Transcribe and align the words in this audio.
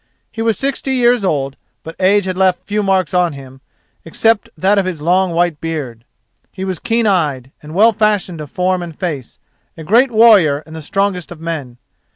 He 0.31 0.41
was 0.41 0.57
sixty 0.57 0.95
years 0.95 1.23
old, 1.23 1.57
but 1.83 1.95
age 1.99 2.25
had 2.25 2.35
left 2.35 2.65
few 2.65 2.81
marks 2.81 3.13
on 3.13 3.33
him, 3.33 3.61
except 4.03 4.49
that 4.57 4.79
of 4.79 4.85
his 4.87 4.99
long 4.99 5.31
white 5.31 5.61
beard. 5.61 6.05
He 6.51 6.65
was 6.65 6.79
keen 6.79 7.05
eyed, 7.05 7.51
and 7.61 7.75
well 7.75 7.93
fashioned 7.93 8.41
of 8.41 8.49
form 8.49 8.81
and 8.81 8.97
face, 8.99 9.37
a 9.77 9.83
great 9.83 10.09
warrior 10.09 10.63
and 10.65 10.75
the 10.75 10.81
strongest 10.81 11.31
of 11.31 11.39
men. 11.39 11.77